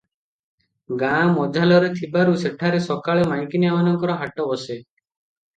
[1.01, 4.81] ଗାଁ ମଝାଲରେ ଥିବାରୁ ସେଠାରେ ସକାଳେ ମାଈକିନିଆ ମାନଙ୍କର ହାଟ ବସେ।